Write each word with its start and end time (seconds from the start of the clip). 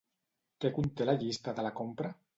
Què 0.63 0.71
conté 0.77 1.07
la 1.11 1.17
llista 1.25 1.57
de 1.61 1.67
la 1.69 1.77
compra? 1.83 2.17